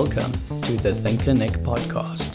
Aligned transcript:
Welcome 0.00 0.32
to 0.62 0.76
the 0.76 0.94
Thinker 0.94 1.34
Nick 1.34 1.54
podcast, 1.64 2.30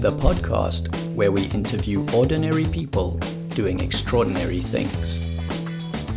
the 0.00 0.12
podcast 0.12 0.86
where 1.16 1.32
we 1.32 1.46
interview 1.46 2.06
ordinary 2.14 2.64
people 2.66 3.18
doing 3.56 3.80
extraordinary 3.80 4.60
things. 4.60 5.18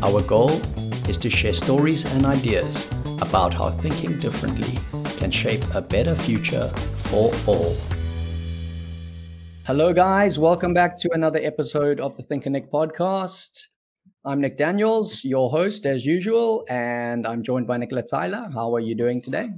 Our 0.03 0.21
goal 0.21 0.61
is 1.09 1.17
to 1.17 1.29
share 1.31 1.55
stories 1.55 2.05
and 2.13 2.23
ideas 2.23 2.87
about 3.19 3.51
how 3.51 3.71
thinking 3.71 4.19
differently 4.19 4.77
can 5.17 5.31
shape 5.31 5.63
a 5.73 5.81
better 5.81 6.15
future 6.15 6.67
for 6.67 7.33
all. 7.47 7.75
Hello, 9.65 9.91
guys. 9.91 10.37
Welcome 10.37 10.75
back 10.75 10.99
to 10.99 11.09
another 11.13 11.39
episode 11.41 11.99
of 11.99 12.15
the 12.15 12.21
Thinker 12.21 12.51
Nick 12.51 12.71
podcast. 12.71 13.69
I'm 14.23 14.39
Nick 14.39 14.55
Daniels, 14.55 15.25
your 15.25 15.49
host 15.49 15.87
as 15.87 16.05
usual, 16.05 16.63
and 16.69 17.25
I'm 17.25 17.41
joined 17.41 17.65
by 17.65 17.77
Nicola 17.77 18.03
Tyler. 18.03 18.51
How 18.53 18.75
are 18.75 18.79
you 18.79 18.93
doing 18.93 19.19
today? 19.19 19.49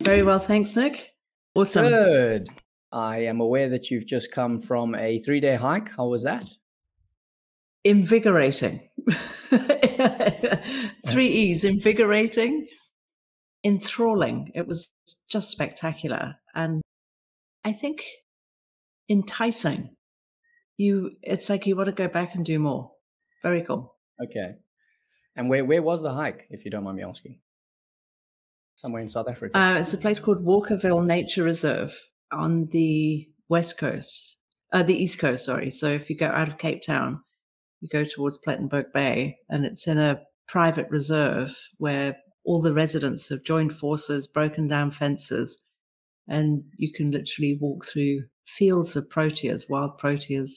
Very 0.00 0.22
well, 0.22 0.38
thanks, 0.38 0.74
Nick. 0.76 1.10
Awesome. 1.54 1.88
Good. 1.88 2.48
I 2.90 3.18
am 3.20 3.40
aware 3.40 3.68
that 3.70 3.90
you've 3.90 4.06
just 4.06 4.32
come 4.32 4.60
from 4.60 4.94
a 4.94 5.18
three 5.20 5.40
day 5.40 5.56
hike. 5.56 5.90
How 5.96 6.06
was 6.06 6.24
that? 6.24 6.44
Invigorating. 7.84 8.88
Three 11.08 11.28
E's 11.28 11.64
invigorating, 11.64 12.68
enthralling. 13.64 14.52
It 14.54 14.68
was 14.68 14.88
just 15.28 15.50
spectacular. 15.50 16.36
And 16.54 16.82
I 17.64 17.72
think 17.72 18.04
enticing. 19.08 19.96
You 20.76 21.12
it's 21.22 21.50
like 21.50 21.66
you 21.66 21.76
want 21.76 21.88
to 21.88 21.92
go 21.92 22.08
back 22.08 22.34
and 22.34 22.44
do 22.44 22.58
more. 22.58 22.92
Very 23.42 23.62
cool. 23.62 23.96
Okay. 24.22 24.54
And 25.34 25.48
where, 25.48 25.64
where 25.64 25.82
was 25.82 26.02
the 26.02 26.12
hike, 26.12 26.46
if 26.50 26.64
you 26.64 26.70
don't 26.70 26.84
mind 26.84 26.98
me 26.98 27.02
asking? 27.04 27.38
Somewhere 28.82 29.02
in 29.02 29.06
South 29.06 29.28
Africa. 29.28 29.56
Uh, 29.56 29.78
it's 29.78 29.94
a 29.94 29.96
place 29.96 30.18
called 30.18 30.44
Walkerville 30.44 31.06
Nature 31.06 31.44
Reserve 31.44 31.96
on 32.32 32.66
the 32.72 33.28
west 33.48 33.78
coast, 33.78 34.36
uh, 34.72 34.82
the 34.82 35.00
east 35.00 35.20
coast, 35.20 35.44
sorry. 35.44 35.70
So 35.70 35.86
if 35.86 36.10
you 36.10 36.16
go 36.16 36.26
out 36.26 36.48
of 36.48 36.58
Cape 36.58 36.82
Town, 36.84 37.20
you 37.80 37.88
go 37.88 38.02
towards 38.02 38.40
Plettenberg 38.44 38.86
Bay, 38.92 39.36
and 39.48 39.64
it's 39.64 39.86
in 39.86 39.98
a 39.98 40.22
private 40.48 40.88
reserve 40.90 41.56
where 41.78 42.16
all 42.44 42.60
the 42.60 42.74
residents 42.74 43.28
have 43.28 43.44
joined 43.44 43.72
forces, 43.72 44.26
broken 44.26 44.66
down 44.66 44.90
fences, 44.90 45.62
and 46.26 46.64
you 46.76 46.92
can 46.92 47.12
literally 47.12 47.56
walk 47.60 47.84
through 47.84 48.24
fields 48.48 48.96
of 48.96 49.08
proteas, 49.08 49.70
wild 49.70 49.96
proteas. 49.96 50.50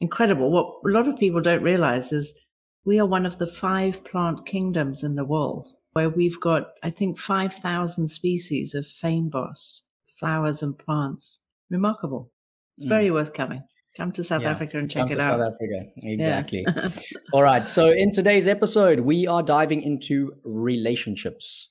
Incredible. 0.00 0.50
What 0.50 0.66
a 0.84 0.92
lot 0.92 1.06
of 1.06 1.16
people 1.16 1.40
don't 1.40 1.62
realize 1.62 2.12
is 2.12 2.44
we 2.84 2.98
are 2.98 3.06
one 3.06 3.24
of 3.24 3.38
the 3.38 3.46
five 3.46 4.02
plant 4.02 4.46
kingdoms 4.46 5.04
in 5.04 5.14
the 5.14 5.24
world 5.24 5.74
where 5.92 6.08
we've 6.08 6.40
got, 6.40 6.68
I 6.82 6.90
think, 6.90 7.18
5,000 7.18 8.08
species 8.08 8.74
of 8.74 8.84
fynbos, 8.84 9.82
flowers 10.04 10.62
and 10.62 10.78
plants. 10.78 11.40
Remarkable. 11.70 12.30
It's 12.78 12.86
very 12.86 13.08
mm. 13.08 13.14
worth 13.14 13.32
coming. 13.32 13.62
Come 13.96 14.12
to 14.12 14.24
South 14.24 14.42
yeah, 14.42 14.52
Africa 14.52 14.78
and 14.78 14.90
check 14.90 15.10
it 15.10 15.20
out. 15.20 15.38
South 15.38 15.52
Africa, 15.52 15.90
exactly. 15.96 16.64
Yeah. 16.66 16.90
All 17.32 17.42
right. 17.42 17.68
So, 17.68 17.90
in 17.90 18.10
today's 18.10 18.46
episode, 18.46 19.00
we 19.00 19.26
are 19.26 19.42
diving 19.42 19.82
into 19.82 20.32
relationships. 20.44 21.68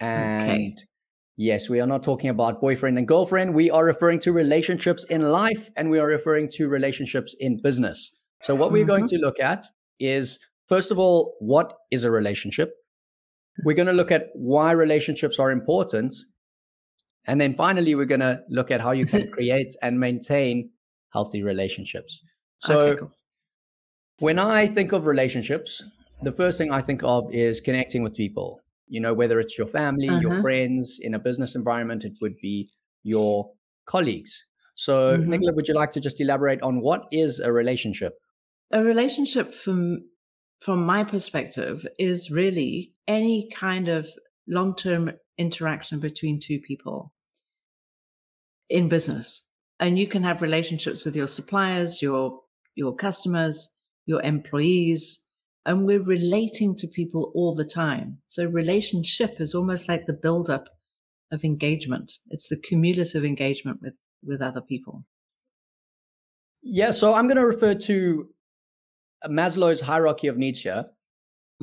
And 0.00 0.50
okay. 0.50 0.74
yes, 1.36 1.68
we 1.68 1.80
are 1.80 1.86
not 1.86 2.02
talking 2.02 2.30
about 2.30 2.60
boyfriend 2.60 2.98
and 2.98 3.06
girlfriend. 3.06 3.54
We 3.54 3.70
are 3.70 3.84
referring 3.84 4.20
to 4.20 4.32
relationships 4.32 5.04
in 5.04 5.22
life 5.22 5.70
and 5.76 5.90
we 5.90 5.98
are 5.98 6.06
referring 6.06 6.48
to 6.54 6.68
relationships 6.68 7.36
in 7.38 7.60
business. 7.62 8.10
So, 8.42 8.54
what 8.54 8.66
mm-hmm. 8.66 8.74
we're 8.74 8.86
going 8.86 9.04
mm-hmm. 9.04 9.16
to 9.16 9.24
look 9.24 9.38
at 9.38 9.66
is 10.00 10.38
first 10.68 10.90
of 10.90 10.98
all, 10.98 11.36
what 11.40 11.74
is 11.90 12.04
a 12.04 12.10
relationship? 12.10 12.72
We're 13.64 13.74
going 13.76 13.86
to 13.86 13.92
look 13.92 14.10
at 14.10 14.30
why 14.34 14.72
relationships 14.72 15.38
are 15.38 15.50
important. 15.50 16.14
And 17.26 17.40
then 17.40 17.54
finally, 17.54 17.94
we're 17.94 18.04
going 18.04 18.20
to 18.20 18.40
look 18.48 18.70
at 18.70 18.80
how 18.80 18.90
you 18.90 19.06
can 19.06 19.30
create 19.36 19.74
and 19.82 20.00
maintain 20.00 20.70
healthy 21.12 21.42
relationships. 21.42 22.20
So, 22.58 22.80
okay, 22.80 23.00
cool. 23.00 23.12
when 24.18 24.38
I 24.38 24.66
think 24.66 24.92
of 24.92 25.06
relationships, 25.06 25.82
the 26.22 26.32
first 26.32 26.58
thing 26.58 26.72
I 26.72 26.80
think 26.80 27.02
of 27.04 27.32
is 27.32 27.60
connecting 27.60 28.02
with 28.02 28.14
people. 28.14 28.60
You 28.88 29.00
know, 29.00 29.14
whether 29.14 29.40
it's 29.40 29.56
your 29.56 29.66
family, 29.66 30.08
uh-huh. 30.08 30.20
your 30.20 30.40
friends, 30.40 30.98
in 31.00 31.14
a 31.14 31.18
business 31.18 31.54
environment, 31.54 32.04
it 32.04 32.18
would 32.20 32.32
be 32.42 32.68
your 33.02 33.50
colleagues. 33.86 34.44
So, 34.74 35.16
mm-hmm. 35.16 35.30
Nicola, 35.30 35.52
would 35.54 35.68
you 35.68 35.74
like 35.74 35.92
to 35.92 36.00
just 36.00 36.20
elaborate 36.20 36.60
on 36.62 36.80
what 36.80 37.04
is 37.12 37.38
a 37.40 37.52
relationship? 37.52 38.14
A 38.72 38.82
relationship, 38.82 39.54
from 39.54 40.04
from 40.60 40.84
my 40.84 41.04
perspective, 41.04 41.86
is 41.98 42.30
really 42.30 42.92
any 43.06 43.50
kind 43.54 43.88
of 43.88 44.08
long 44.46 44.74
term 44.74 45.12
interaction 45.38 46.00
between 46.00 46.40
two 46.40 46.60
people 46.60 47.12
in 48.68 48.88
business. 48.88 49.48
And 49.80 49.98
you 49.98 50.06
can 50.06 50.22
have 50.22 50.42
relationships 50.42 51.04
with 51.04 51.16
your 51.16 51.28
suppliers, 51.28 52.00
your 52.00 52.40
your 52.74 52.94
customers, 52.94 53.76
your 54.06 54.22
employees, 54.22 55.28
and 55.66 55.84
we're 55.84 56.02
relating 56.02 56.74
to 56.76 56.86
people 56.86 57.32
all 57.34 57.54
the 57.54 57.64
time. 57.64 58.18
So 58.26 58.46
relationship 58.46 59.40
is 59.40 59.54
almost 59.54 59.88
like 59.88 60.06
the 60.06 60.12
buildup 60.12 60.68
of 61.30 61.44
engagement. 61.44 62.14
It's 62.30 62.48
the 62.48 62.56
cumulative 62.56 63.24
engagement 63.24 63.80
with 63.82 63.94
with 64.22 64.40
other 64.40 64.60
people. 64.60 65.04
Yeah, 66.62 66.92
so 66.92 67.12
I'm 67.12 67.26
going 67.26 67.36
to 67.36 67.46
refer 67.46 67.74
to 67.74 68.28
Maslow's 69.26 69.80
hierarchy 69.80 70.26
of 70.26 70.36
needs 70.36 70.60
here. 70.60 70.84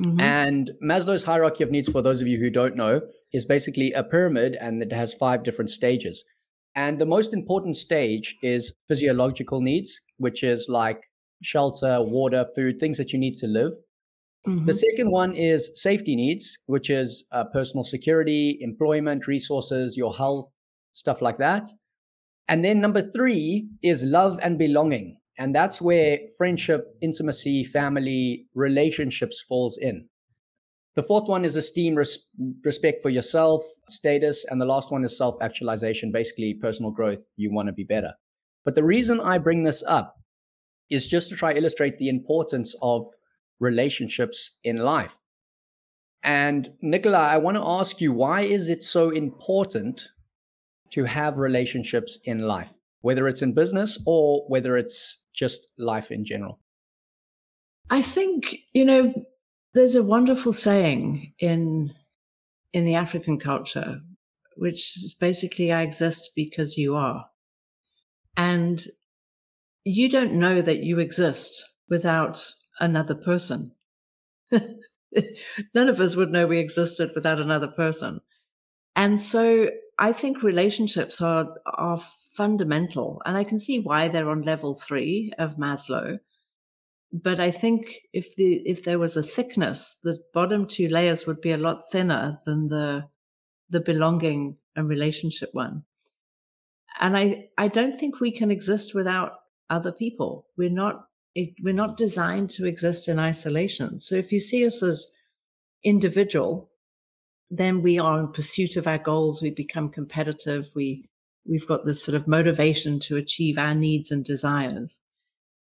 Mm-hmm. 0.00 0.20
And 0.20 0.70
Maslow's 0.82 1.24
hierarchy 1.24 1.62
of 1.64 1.70
needs, 1.70 1.88
for 1.88 2.02
those 2.02 2.20
of 2.20 2.26
you 2.26 2.38
who 2.38 2.50
don't 2.50 2.76
know, 2.76 3.02
is 3.32 3.44
basically 3.44 3.92
a 3.92 4.02
pyramid 4.02 4.56
and 4.60 4.82
it 4.82 4.92
has 4.92 5.14
five 5.14 5.44
different 5.44 5.70
stages. 5.70 6.24
And 6.74 6.98
the 6.98 7.06
most 7.06 7.34
important 7.34 7.76
stage 7.76 8.36
is 8.42 8.74
physiological 8.88 9.60
needs, 9.60 10.00
which 10.16 10.42
is 10.42 10.68
like 10.68 11.02
shelter, 11.42 11.98
water, 12.00 12.46
food, 12.54 12.80
things 12.80 12.96
that 12.98 13.12
you 13.12 13.18
need 13.18 13.34
to 13.36 13.46
live. 13.46 13.72
Mm-hmm. 14.46 14.66
The 14.66 14.74
second 14.74 15.10
one 15.10 15.34
is 15.34 15.70
safety 15.80 16.16
needs, 16.16 16.58
which 16.66 16.90
is 16.90 17.24
uh, 17.30 17.44
personal 17.52 17.84
security, 17.84 18.58
employment, 18.60 19.26
resources, 19.26 19.96
your 19.96 20.14
health, 20.14 20.48
stuff 20.94 21.22
like 21.22 21.36
that. 21.38 21.68
And 22.48 22.64
then 22.64 22.80
number 22.80 23.02
three 23.02 23.68
is 23.82 24.02
love 24.02 24.40
and 24.42 24.58
belonging. 24.58 25.18
And 25.42 25.52
that's 25.52 25.82
where 25.82 26.20
friendship, 26.38 26.94
intimacy, 27.00 27.64
family, 27.64 28.46
relationships 28.54 29.44
falls 29.48 29.76
in. 29.76 30.06
The 30.94 31.02
fourth 31.02 31.28
one 31.28 31.44
is 31.44 31.56
esteem, 31.56 31.96
res- 31.96 32.28
respect 32.62 33.02
for 33.02 33.10
yourself, 33.10 33.64
status. 33.88 34.46
And 34.48 34.60
the 34.60 34.66
last 34.66 34.92
one 34.92 35.02
is 35.02 35.18
self 35.18 35.34
actualization, 35.42 36.12
basically 36.12 36.54
personal 36.54 36.92
growth. 36.92 37.24
You 37.34 37.52
want 37.52 37.66
to 37.66 37.72
be 37.72 37.82
better. 37.82 38.12
But 38.64 38.76
the 38.76 38.84
reason 38.84 39.18
I 39.18 39.38
bring 39.38 39.64
this 39.64 39.82
up 39.82 40.14
is 40.90 41.08
just 41.08 41.28
to 41.30 41.34
try 41.34 41.54
illustrate 41.54 41.98
the 41.98 42.08
importance 42.08 42.76
of 42.80 43.08
relationships 43.58 44.58
in 44.62 44.76
life. 44.76 45.18
And 46.22 46.70
Nicola, 46.82 47.18
I 47.18 47.38
want 47.38 47.56
to 47.56 47.66
ask 47.66 48.00
you, 48.00 48.12
why 48.12 48.42
is 48.42 48.68
it 48.68 48.84
so 48.84 49.10
important 49.10 50.06
to 50.90 51.02
have 51.02 51.38
relationships 51.38 52.20
in 52.26 52.42
life, 52.42 52.74
whether 53.00 53.26
it's 53.26 53.42
in 53.42 53.54
business 53.54 53.98
or 54.06 54.44
whether 54.46 54.76
it's 54.76 55.18
just 55.32 55.68
life 55.78 56.10
in 56.10 56.24
general? 56.24 56.60
I 57.90 58.02
think, 58.02 58.56
you 58.72 58.84
know, 58.84 59.12
there's 59.74 59.94
a 59.94 60.02
wonderful 60.02 60.52
saying 60.52 61.32
in 61.38 61.94
in 62.72 62.84
the 62.84 62.94
African 62.94 63.38
culture, 63.38 64.00
which 64.56 64.96
is 64.96 65.14
basically 65.14 65.72
I 65.72 65.82
exist 65.82 66.30
because 66.34 66.78
you 66.78 66.94
are. 66.96 67.26
And 68.36 68.82
you 69.84 70.08
don't 70.08 70.34
know 70.34 70.62
that 70.62 70.78
you 70.78 70.98
exist 70.98 71.62
without 71.88 72.52
another 72.80 73.14
person. 73.14 73.72
None 74.50 75.88
of 75.88 76.00
us 76.00 76.16
would 76.16 76.30
know 76.30 76.46
we 76.46 76.58
existed 76.58 77.10
without 77.14 77.40
another 77.40 77.68
person. 77.68 78.20
And 78.96 79.20
so 79.20 79.68
I 79.98 80.12
think 80.12 80.42
relationships 80.42 81.20
are 81.20 81.54
are 81.66 81.98
fundamental, 81.98 83.22
and 83.24 83.36
I 83.36 83.44
can 83.44 83.58
see 83.58 83.78
why 83.78 84.08
they're 84.08 84.30
on 84.30 84.42
level 84.42 84.74
three 84.74 85.32
of 85.38 85.56
Maslow. 85.56 86.18
But 87.12 87.40
I 87.40 87.50
think 87.50 88.00
if 88.12 88.34
the 88.36 88.62
if 88.66 88.84
there 88.84 88.98
was 88.98 89.16
a 89.16 89.22
thickness, 89.22 89.98
the 90.02 90.20
bottom 90.32 90.66
two 90.66 90.88
layers 90.88 91.26
would 91.26 91.40
be 91.40 91.52
a 91.52 91.58
lot 91.58 91.90
thinner 91.92 92.40
than 92.46 92.68
the 92.68 93.08
the 93.68 93.80
belonging 93.80 94.56
and 94.74 94.88
relationship 94.88 95.50
one. 95.52 95.84
And 97.00 97.16
I 97.16 97.48
I 97.58 97.68
don't 97.68 97.98
think 97.98 98.20
we 98.20 98.32
can 98.32 98.50
exist 98.50 98.94
without 98.94 99.32
other 99.68 99.92
people. 99.92 100.46
We're 100.56 100.70
not 100.70 101.06
we're 101.62 101.74
not 101.74 101.96
designed 101.96 102.50
to 102.50 102.66
exist 102.66 103.08
in 103.08 103.18
isolation. 103.18 104.00
So 104.00 104.14
if 104.14 104.32
you 104.32 104.40
see 104.40 104.66
us 104.66 104.82
as 104.82 105.12
individual, 105.84 106.70
then 107.54 107.82
we 107.82 107.98
are 107.98 108.18
in 108.18 108.28
pursuit 108.28 108.76
of 108.76 108.86
our 108.86 108.98
goals. 108.98 109.42
We 109.42 109.50
become 109.50 109.90
competitive. 109.90 110.70
We 110.74 111.04
we've 111.46 111.66
got 111.66 111.84
this 111.84 112.02
sort 112.02 112.14
of 112.14 112.26
motivation 112.26 112.98
to 113.00 113.16
achieve 113.16 113.58
our 113.58 113.74
needs 113.74 114.10
and 114.10 114.24
desires. 114.24 115.00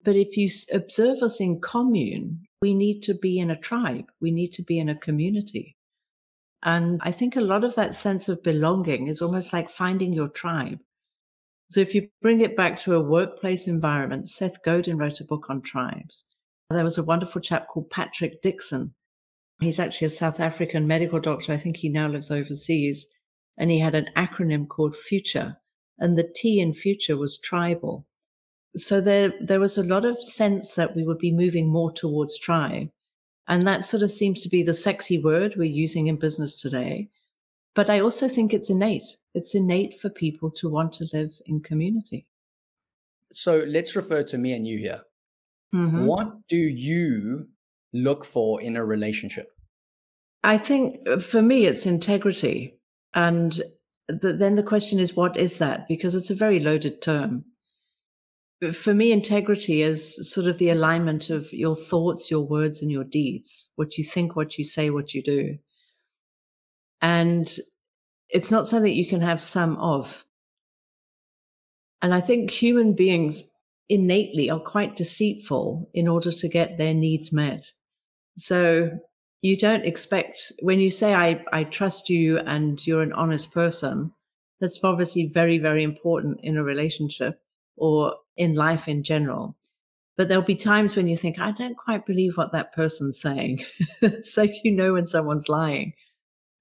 But 0.05 0.17
if 0.17 0.37
you 0.37 0.51
observe 0.73 1.23
us 1.23 1.41
in 1.41 1.61
commune, 1.61 2.45
we 2.61 2.75
need 2.75 3.01
to 3.05 3.15
be 3.15 3.39
in 3.39 3.51
a 3.51 3.59
tribe. 3.59 4.07
We 4.21 4.33
need 4.33 4.53
to 4.55 4.63
be 4.63 4.79
in 4.79 4.89
a 4.89 4.99
community. 4.99 5.77
And 6.63 7.01
I 7.03 7.11
think 7.11 7.37
a 7.37 7.41
lot 7.41 7.65
of 7.65 7.75
that 7.77 7.95
sense 7.95 8.29
of 8.29 8.43
belonging 8.43 9.07
is 9.07 9.23
almost 9.23 9.53
like 9.53 9.71
finding 9.71 10.13
your 10.13 10.29
tribe. 10.29 10.81
So 11.71 11.81
if 11.81 11.95
you 11.95 12.09
bring 12.21 12.41
it 12.43 12.57
back 12.57 12.77
to 12.81 12.95
a 12.95 13.01
workplace 13.01 13.67
environment, 13.67 14.29
Seth 14.29 14.63
Godin 14.63 14.99
wrote 14.99 15.21
a 15.21 15.25
book 15.25 15.47
on 15.49 15.63
tribes. 15.63 16.27
There 16.69 16.85
was 16.85 16.99
a 16.99 17.05
wonderful 17.05 17.41
chap 17.41 17.69
called 17.69 17.89
Patrick 17.89 18.43
Dixon. 18.43 18.95
He's 19.63 19.79
actually 19.79 20.07
a 20.07 20.11
South 20.11 20.41
African 20.41 20.87
medical 20.87 21.21
doctor. 21.21 21.53
I 21.53 21.57
think 21.57 21.77
he 21.77 21.89
now 21.89 22.09
lives 22.09 22.31
overseas. 22.31 23.07
And 23.57 23.71
he 23.71 23.79
had 23.79 23.95
an 23.95 24.09
acronym 24.17 24.67
called 24.67 24.97
FUTURE. 24.97 25.57
And 25.99 26.19
the 26.19 26.31
T 26.35 26.61
in 26.61 26.73
future 26.73 27.17
was 27.17 27.39
tribal. 27.39 28.07
So 28.75 29.01
there, 29.01 29.35
there 29.41 29.61
was 29.61 29.77
a 29.77 29.83
lot 29.83 30.05
of 30.05 30.23
sense 30.23 30.75
that 30.75 30.97
we 30.97 31.05
would 31.05 31.19
be 31.19 31.31
moving 31.31 31.69
more 31.69 31.93
towards 31.93 32.39
tribe. 32.39 32.89
And 33.47 33.67
that 33.67 33.85
sort 33.85 34.03
of 34.03 34.11
seems 34.11 34.43
to 34.43 34.49
be 34.49 34.63
the 34.63 34.75
sexy 34.75 35.23
word 35.23 35.55
we're 35.57 35.65
using 35.65 36.07
in 36.07 36.17
business 36.17 36.61
today. 36.61 37.11
But 37.75 37.91
I 37.91 38.01
also 38.01 38.29
think 38.29 38.53
it's 38.53 38.71
innate. 38.71 39.17
It's 39.35 39.55
innate 39.55 39.99
for 39.99 40.09
people 40.09 40.51
to 40.53 40.69
want 40.69 40.93
to 40.95 41.09
live 41.13 41.41
in 41.47 41.61
community. 41.61 42.27
So 43.33 43.65
let's 43.67 43.97
refer 43.97 44.23
to 44.25 44.39
me 44.39 44.53
and 44.53 44.67
you 44.67 44.79
here. 44.79 45.03
Mm-hmm. 45.75 46.05
What 46.05 46.47
do 46.49 46.57
you 46.57 47.49
look 47.93 48.25
for 48.25 48.61
in 48.61 48.77
a 48.77 48.85
relationship? 48.85 49.53
I 50.45 50.59
think 50.59 51.09
uh, 51.09 51.19
for 51.19 51.43
me, 51.43 51.67
it's 51.67 51.87
integrity. 51.87 52.79
And 53.15 53.61
the, 54.09 54.33
then 54.33 54.57
the 54.57 54.63
question 54.63 54.99
is, 54.99 55.17
what 55.17 55.37
is 55.37 55.59
that? 55.59 55.87
Because 55.89 56.15
it's 56.15 56.31
a 56.31 56.35
very 56.35 56.59
loaded 56.59 57.01
term. 57.03 57.45
But 58.61 58.77
for 58.77 58.95
me, 58.95 59.11
integrity 59.11 59.83
is 59.83 60.31
sort 60.33 60.47
of 60.47 60.59
the 60.59 60.71
alignment 60.71 61.31
of 61.31 61.53
your 61.53 61.75
thoughts, 61.75 62.31
your 62.31 62.47
words, 62.47 62.81
and 62.81 62.91
your 62.93 63.05
deeds, 63.05 63.71
what 63.75 63.99
you 63.99 64.05
think, 64.05 64.37
what 64.37 64.57
you 64.57 64.65
say, 64.65 64.91
what 64.91 65.15
you 65.15 65.23
do. 65.23 65.59
And 67.01 67.53
it's 68.29 68.51
not 68.51 68.69
something 68.69 68.93
you 68.93 69.09
can 69.09 69.21
have 69.21 69.41
some 69.41 69.77
of. 69.79 70.25
And 72.01 72.15
I 72.15 72.21
think 72.21 72.51
human 72.51 72.95
beings 72.95 73.43
innately 73.89 74.49
are 74.49 74.61
quite 74.61 74.97
deceitful 74.97 75.91
in 75.93 76.09
order 76.09 76.33
to 76.33 76.49
get 76.49 76.79
their 76.79 76.95
needs 76.95 77.33
met. 77.33 77.73
So 78.37 78.91
you 79.43 79.57
don't 79.57 79.85
expect, 79.85 80.53
when 80.61 80.81
you 80.81 80.91
say, 80.91 81.15
I, 81.15 81.45
I 81.53 81.65
trust 81.65 82.09
you 82.09 82.39
and 82.39 82.85
you're 82.87 83.03
an 83.03 83.13
honest 83.13 83.53
person, 83.53 84.13
that's 84.61 84.83
obviously 84.85 85.27
very, 85.27 85.59
very 85.59 85.83
important 85.83 86.39
in 86.43 86.57
a 86.57 86.63
relationship 86.63 87.41
or 87.77 88.15
in 88.37 88.55
life 88.55 88.87
in 88.87 89.03
general. 89.03 89.57
But 90.17 90.29
there'll 90.29 90.45
be 90.45 90.55
times 90.55 90.95
when 90.95 91.09
you 91.09 91.17
think, 91.17 91.41
I 91.41 91.51
don't 91.51 91.77
quite 91.77 92.07
believe 92.07 92.37
what 92.37 92.53
that 92.53 92.73
person's 92.73 93.21
saying. 93.21 93.65
like 94.37 94.53
you 94.63 94.71
know 94.71 94.93
when 94.93 95.07
someone's 95.07 95.49
lying. 95.49 95.95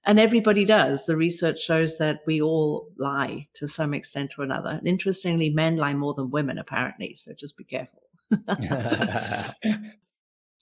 And 0.04 0.20
everybody 0.20 0.66
does. 0.66 1.06
The 1.06 1.16
research 1.16 1.62
shows 1.62 2.00
that 2.00 2.22
we 2.26 2.42
all 2.42 2.90
lie 2.98 3.48
to 3.56 3.68
some 3.68 3.94
extent 3.94 4.34
or 4.38 4.44
another. 4.44 4.70
And 4.70 4.88
interestingly, 4.88 5.52
men 5.52 5.76
lie 5.76 5.94
more 5.94 6.16
than 6.16 6.32
women, 6.32 6.58
apparently. 6.58 7.14
So 7.16 7.34
just 7.38 7.56
be 7.56 7.66
careful. 7.66 8.02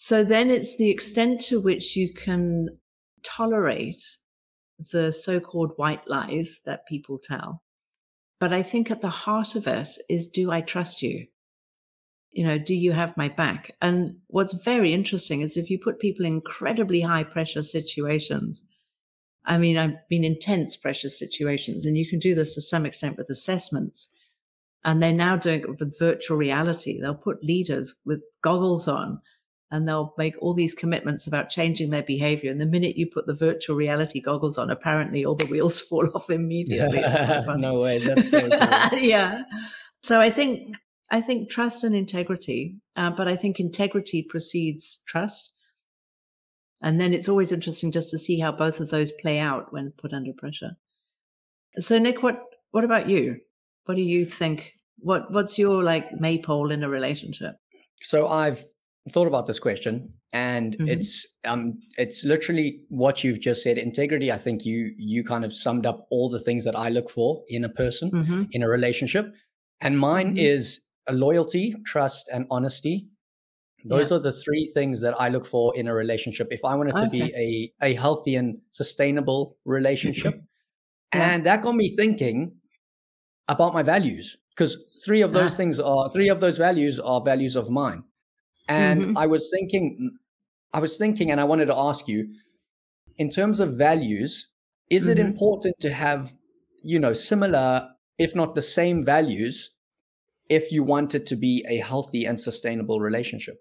so 0.02 0.24
then 0.24 0.50
it's 0.50 0.78
the 0.78 0.90
extent 0.90 1.42
to 1.42 1.60
which 1.60 1.98
you 1.98 2.14
can 2.14 2.70
tolerate 3.22 4.02
the 4.94 5.12
so 5.12 5.42
called 5.42 5.74
white 5.76 6.08
lies 6.08 6.62
that 6.64 6.88
people 6.88 7.20
tell. 7.22 7.64
But 8.40 8.54
I 8.54 8.64
think 8.64 8.90
at 8.90 9.02
the 9.02 9.10
heart 9.10 9.56
of 9.56 9.68
it 9.68 9.90
is 10.08 10.30
do 10.30 10.52
I 10.52 10.62
trust 10.62 11.02
you? 11.02 11.28
You 12.32 12.48
know, 12.48 12.58
do 12.58 12.76
you 12.76 12.94
have 12.94 13.18
my 13.18 13.28
back? 13.28 13.76
And 13.82 14.16
what's 14.28 14.54
very 14.64 14.94
interesting 14.94 15.42
is 15.42 15.58
if 15.58 15.70
you 15.70 15.78
put 15.78 16.00
people 16.00 16.26
in 16.26 16.32
incredibly 16.32 17.02
high 17.02 17.26
pressure 17.26 17.62
situations, 17.62 18.64
I 19.44 19.58
mean, 19.58 19.78
I've 19.78 20.08
been 20.08 20.24
in 20.24 20.40
tense 20.40 20.78
pressure 20.78 21.10
situations, 21.10 21.86
and 21.86 21.98
you 21.98 22.08
can 22.08 22.20
do 22.20 22.34
this 22.34 22.54
to 22.54 22.62
some 22.62 22.86
extent 22.86 23.18
with 23.18 23.30
assessments. 23.30 24.08
And 24.86 25.04
they're 25.04 25.12
now 25.12 25.36
doing 25.36 25.60
it 25.60 25.70
with 25.78 26.00
virtual 26.00 26.38
reality. 26.38 27.02
They'll 27.02 27.16
put 27.16 27.44
leaders 27.44 27.96
with 28.06 28.22
goggles 28.42 28.88
on 28.88 29.20
and 29.72 29.88
they'll 29.88 30.14
make 30.18 30.36
all 30.40 30.54
these 30.54 30.74
commitments 30.74 31.28
about 31.28 31.50
changing 31.50 31.92
their 31.92 32.04
behavior. 32.04 32.52
And 32.52 32.60
the 32.60 32.66
minute 32.66 32.98
you 32.98 33.08
put 33.08 33.28
the 33.28 33.36
virtual 33.36 33.76
reality 33.76 34.20
goggles 34.20 34.58
on, 34.58 34.72
apparently 34.72 35.24
all 35.24 35.36
the 35.36 35.46
wheels 35.46 35.80
fall 35.90 36.10
off 36.16 36.30
immediately. 36.30 37.02
no 37.58 37.80
way. 37.82 38.00
That's 38.00 38.30
so 38.30 38.42
cool. 38.50 39.00
yeah. 39.00 39.44
So 40.02 40.20
I 40.20 40.30
think 40.30 40.76
I 41.12 41.22
think 41.22 41.50
trust 41.50 41.84
and 41.84 41.96
integrity, 41.96 42.78
uh, 42.96 43.12
but 43.12 43.28
I 43.28 43.36
think 43.36 43.60
integrity 43.60 44.24
precedes 44.28 45.02
trust. 45.08 45.54
And 46.82 47.00
then 47.00 47.14
it's 47.14 47.28
always 47.28 47.52
interesting 47.52 47.92
just 47.92 48.10
to 48.12 48.18
see 48.18 48.40
how 48.40 48.52
both 48.52 48.80
of 48.80 48.90
those 48.90 49.12
play 49.12 49.40
out 49.40 49.74
when 49.74 49.92
put 49.98 50.14
under 50.14 50.32
pressure. 50.38 50.78
So, 51.78 52.00
Nick, 52.00 52.24
what 52.24 52.42
what 52.72 52.84
about 52.84 53.10
you? 53.10 53.38
What 53.86 53.96
do 53.96 54.02
you 54.02 54.26
think? 54.26 54.74
What 55.00 55.32
what's 55.32 55.60
your 55.60 55.84
like 55.84 56.14
maypole 56.20 56.72
in 56.72 56.84
a 56.84 56.90
relationship? 56.90 57.56
So 58.02 58.28
I've 58.28 58.64
thought 59.10 59.28
about 59.28 59.48
this 59.48 59.60
question, 59.60 60.14
and 60.34 60.74
mm-hmm. 60.74 60.88
it's 60.88 61.28
um 61.46 61.80
it's 61.98 62.24
literally 62.24 62.82
what 62.90 63.24
you've 63.24 63.40
just 63.40 63.64
said. 63.64 63.78
Integrity. 63.78 64.32
I 64.32 64.38
think 64.38 64.66
you 64.66 64.94
you 64.98 65.24
kind 65.24 65.46
of 65.46 65.54
summed 65.54 65.86
up 65.86 66.08
all 66.10 66.30
the 66.30 66.40
things 66.40 66.64
that 66.66 66.76
I 66.76 66.90
look 66.90 67.10
for 67.10 67.44
in 67.48 67.64
a 67.64 67.70
person 67.70 68.12
mm-hmm. 68.12 68.44
in 68.52 68.64
a 68.64 68.70
relationship, 68.70 69.34
and 69.82 70.00
mine 70.00 70.30
mm-hmm. 70.30 70.38
is 70.38 70.86
a 71.08 71.14
loyalty, 71.14 71.76
trust, 71.86 72.30
and 72.32 72.46
honesty. 72.50 73.08
Those 73.86 74.12
yeah. 74.12 74.18
are 74.18 74.20
the 74.20 74.34
three 74.34 74.70
things 74.74 75.00
that 75.02 75.16
I 75.20 75.30
look 75.30 75.46
for 75.46 75.76
in 75.76 75.88
a 75.88 75.94
relationship. 75.94 76.50
If 76.52 76.66
I 76.66 76.76
want 76.76 76.90
it 76.90 76.96
to 76.98 77.08
okay. 77.08 77.10
be 77.10 77.74
a, 77.82 77.86
a 77.92 77.94
healthy 77.94 78.36
and 78.36 78.58
sustainable 78.72 79.58
relationship. 79.64 80.36
yeah. 81.14 81.32
And 81.32 81.46
that 81.46 81.62
got 81.62 81.76
me 81.76 81.96
thinking 81.96 82.56
about 83.48 83.74
my 83.74 83.82
values 83.82 84.38
because 84.50 84.78
three 85.04 85.22
of 85.22 85.32
those 85.32 85.54
ah. 85.54 85.58
things 85.58 85.80
are 85.80 86.12
three 86.12 86.30
of 86.30 86.42
those 86.42 86.58
values 86.58 87.00
are 87.00 87.22
values 87.22 87.56
of 87.56 87.70
mine. 87.70 88.04
And 88.70 89.02
mm-hmm. 89.02 89.18
I 89.18 89.26
was 89.26 89.50
thinking, 89.52 90.12
I 90.74 90.80
was 90.80 90.98
thinking, 90.98 91.32
and 91.32 91.42
I 91.42 91.44
wanted 91.44 91.66
to 91.66 91.76
ask 91.76 92.08
you, 92.08 92.30
in 93.18 93.30
terms 93.30 93.60
of 93.60 93.78
values, 93.78 94.48
is 94.90 95.04
mm-hmm. 95.04 95.12
it 95.12 95.20
important 95.20 95.76
to 95.82 95.92
have, 95.92 96.34
you 96.84 97.00
know, 97.00 97.14
similar, 97.14 97.82
if 98.18 98.36
not 98.36 98.56
the 98.56 98.62
same 98.62 99.04
values, 99.04 99.72
if 100.50 100.72
you 100.72 100.84
want 100.84 101.16
it 101.16 101.26
to 101.26 101.36
be 101.36 101.66
a 101.68 101.78
healthy 101.78 102.26
and 102.26 102.40
sustainable 102.40 103.00
relationship? 103.00 103.58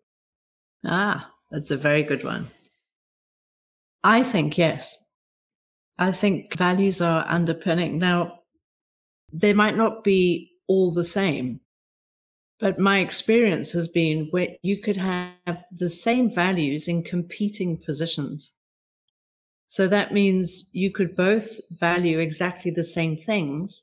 Ah, 0.84 1.32
that's 1.50 1.70
a 1.70 1.76
very 1.76 2.02
good 2.02 2.22
one. 2.22 2.48
I 4.04 4.22
think 4.22 4.56
yes. 4.58 4.96
I 5.98 6.12
think 6.12 6.56
values 6.56 7.00
are 7.00 7.24
underpinning. 7.26 7.98
Now, 7.98 8.40
they 9.32 9.52
might 9.52 9.76
not 9.76 10.04
be 10.04 10.50
all 10.68 10.92
the 10.92 11.04
same, 11.04 11.60
but 12.58 12.78
my 12.78 12.98
experience 12.98 13.70
has 13.72 13.88
been 13.88 14.28
where 14.30 14.48
you 14.62 14.80
could 14.80 14.96
have 14.96 15.64
the 15.70 15.90
same 15.90 16.30
values 16.30 16.88
in 16.88 17.02
competing 17.02 17.76
positions. 17.76 18.52
So 19.68 19.86
that 19.88 20.12
means 20.12 20.68
you 20.72 20.90
could 20.90 21.14
both 21.14 21.60
value 21.70 22.18
exactly 22.18 22.70
the 22.70 22.84
same 22.84 23.16
things, 23.16 23.82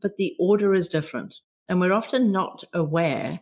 but 0.00 0.16
the 0.16 0.34
order 0.38 0.74
is 0.74 0.88
different. 0.88 1.34
And 1.68 1.80
we're 1.80 1.92
often 1.92 2.30
not 2.30 2.64
aware 2.72 3.40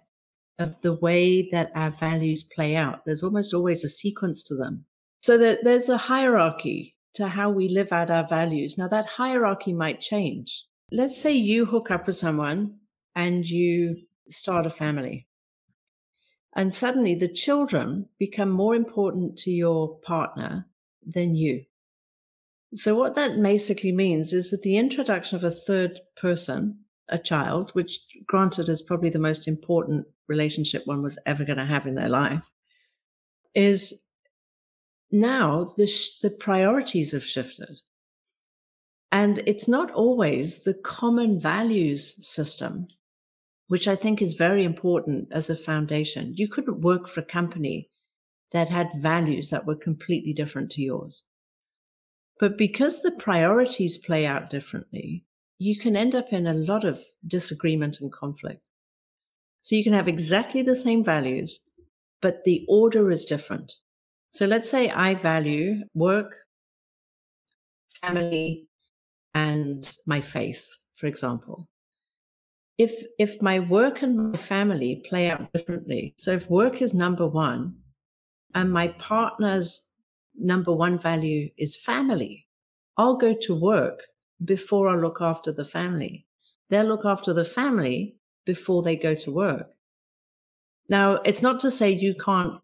of 0.59 0.81
the 0.81 0.95
way 0.95 1.49
that 1.51 1.71
our 1.75 1.91
values 1.91 2.43
play 2.43 2.77
out. 2.77 3.05
There's 3.05 3.23
almost 3.23 3.55
always 3.55 3.85
a 3.85 3.89
sequence 3.89 4.43
to 4.45 4.55
them. 4.55 4.85
So 5.23 5.39
that 5.39 5.65
there's 5.65 5.89
a 5.89 5.97
hierarchy 5.97 6.97
to 7.15 7.29
how 7.29 7.51
we 7.51 7.69
live 7.69 7.93
out 7.93 8.11
our 8.11 8.27
values. 8.27 8.79
Now 8.79 8.89
that 8.89 9.07
hierarchy 9.07 9.73
might 9.73 10.01
change. 10.01 10.65
Let's 10.91 11.21
say 11.21 11.33
you 11.33 11.65
hook 11.65 11.91
up 11.91 12.07
with 12.07 12.17
someone 12.17 12.79
and 13.15 13.49
you 13.49 13.97
start 14.33 14.67
a 14.67 14.71
family. 14.71 15.27
And 16.55 16.73
suddenly 16.73 17.15
the 17.15 17.29
children 17.29 18.09
become 18.19 18.51
more 18.51 18.75
important 18.75 19.39
to 19.39 19.51
your 19.51 19.97
partner 20.01 20.67
than 21.07 21.35
you. 21.35 21.65
So 22.75 22.95
what 22.95 23.15
that 23.17 23.41
basically 23.41 23.93
means 23.93 24.33
is 24.33 24.51
with 24.51 24.63
the 24.63 24.77
introduction 24.77 25.37
of 25.37 25.45
a 25.45 25.51
third 25.51 26.01
person, 26.17 26.79
a 27.09 27.19
child, 27.19 27.71
which 27.73 28.01
granted 28.27 28.69
is 28.69 28.81
probably 28.81 29.11
the 29.11 29.19
most 29.19 29.47
important 29.47 30.07
relationship 30.29 30.87
one 30.87 31.03
was 31.03 31.19
ever 31.27 31.45
going 31.45 31.59
to 31.59 31.67
have 31.67 31.87
in 31.87 31.95
their 31.95 32.09
life, 32.09 32.51
is 33.55 34.03
now 35.11 35.75
the, 35.77 35.87
sh- 35.87 36.21
the 36.23 36.31
priorities 36.31 37.13
have 37.13 37.25
shifted. 37.25 37.81
And 39.11 39.43
it's 39.47 39.69
not 39.69 39.91
always 39.91 40.63
the 40.63 40.73
common 40.73 41.39
values 41.39 42.27
system, 42.27 42.89
which 43.73 43.89
I 43.89 43.97
think 43.97 44.21
is 44.21 44.35
very 44.35 44.65
important 44.65 45.29
as 45.33 45.49
a 45.49 45.57
foundation. 45.57 46.35
You 46.37 46.47
couldn't 46.47 46.83
work 46.83 47.09
for 47.09 47.21
a 47.21 47.25
company 47.39 47.89
that 48.51 48.69
had 48.69 48.91
values 48.99 49.49
that 49.49 49.65
were 49.65 49.75
completely 49.75 50.35
different 50.35 50.71
to 50.73 50.83
yours. 50.83 51.23
But 52.39 52.59
because 52.59 53.01
the 53.01 53.13
priorities 53.13 53.97
play 53.97 54.27
out 54.27 54.51
differently, 54.51 55.25
you 55.57 55.79
can 55.79 55.97
end 55.97 56.15
up 56.15 56.35
in 56.35 56.47
a 56.47 56.53
lot 56.53 56.85
of 56.85 57.01
disagreement 57.27 57.99
and 58.03 58.13
conflict. 58.13 58.69
So 59.63 59.75
you 59.75 59.83
can 59.83 59.95
have 59.95 60.07
exactly 60.07 60.61
the 60.61 60.77
same 60.77 61.03
values, 61.03 61.59
but 62.21 62.45
the 62.45 62.67
order 62.69 63.11
is 63.11 63.25
different. 63.25 63.73
So 64.33 64.45
let's 64.45 64.69
say 64.69 64.91
I 64.91 65.15
value 65.15 65.85
work, 65.95 66.37
family 68.03 68.69
and 69.33 69.91
my 70.07 70.21
faith, 70.21 70.63
for 70.95 71.07
example. 71.07 71.71
If 72.85 72.93
if 73.25 73.33
my 73.41 73.59
work 73.77 74.03
and 74.03 74.33
my 74.33 74.39
family 74.53 74.93
play 75.09 75.31
out 75.31 75.53
differently, 75.53 76.15
so 76.17 76.33
if 76.33 76.51
work 76.51 76.83
is 76.83 76.93
number 76.93 77.27
one 77.29 77.61
and 78.55 78.73
my 78.73 78.89
partner's 79.11 79.69
number 80.53 80.73
one 80.85 80.99
value 80.99 81.45
is 81.57 81.77
family, 81.77 82.35
I'll 82.97 83.17
go 83.27 83.35
to 83.47 83.55
work 83.73 83.99
before 84.45 84.89
I 84.89 84.97
look 84.97 85.21
after 85.21 85.53
the 85.53 85.65
family. 85.65 86.27
They'll 86.69 86.93
look 86.93 87.05
after 87.05 87.33
the 87.33 87.45
family 87.45 88.17
before 88.45 88.83
they 88.83 88.97
go 88.97 89.15
to 89.15 89.31
work. 89.31 89.69
Now, 90.89 91.09
it's 91.29 91.43
not 91.43 91.61
to 91.61 91.71
say 91.71 91.91
you 91.91 92.15
can't 92.15 92.61